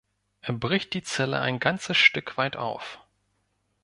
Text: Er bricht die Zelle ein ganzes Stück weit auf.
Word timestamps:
Er 0.41 0.53
bricht 0.55 0.95
die 0.95 1.03
Zelle 1.03 1.39
ein 1.41 1.59
ganzes 1.59 1.95
Stück 1.95 2.35
weit 2.35 2.55
auf. 2.55 2.97